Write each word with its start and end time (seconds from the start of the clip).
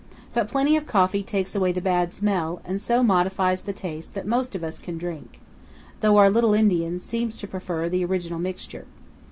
But 0.33 0.47
plenty 0.47 0.75
of 0.75 0.87
coffee 0.87 1.21
takes 1.21 1.53
away 1.53 1.71
the 1.73 1.79
bad 1.79 2.11
smell, 2.11 2.59
and 2.65 2.81
so 2.81 3.03
modifies 3.03 3.61
the 3.61 3.71
taste 3.71 4.15
that 4.15 4.25
most 4.25 4.55
of 4.55 4.63
us 4.63 4.79
can 4.79 4.97
drink, 4.97 5.39
though 5.99 6.17
our 6.17 6.31
little 6.31 6.55
Indian 6.55 6.99
seems 6.99 7.37
to 7.37 7.47
prefer 7.47 7.87
the 7.87 8.03
original 8.03 8.39
mixture. 8.39 8.87